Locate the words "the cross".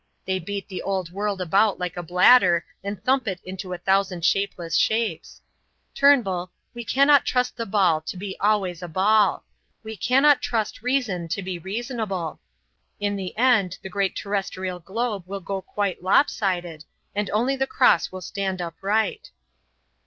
17.55-18.11